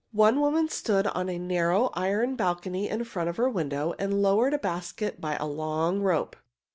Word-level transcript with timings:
One 0.13 0.39
woman 0.41 0.67
stood 0.67 1.05
on 1.05 1.29
a 1.29 1.37
narrow 1.37 1.91
iron 1.93 2.35
balcony 2.35 2.89
in 2.89 3.03
front 3.03 3.29
of 3.29 3.37
her 3.37 3.47
window 3.51 3.93
and 3.99 4.19
lowered 4.19 4.55
a 4.55 4.57
basket 4.57 5.21
by 5.21 5.35
a 5.35 5.45
long 5.45 6.01
rope. 6.01 6.35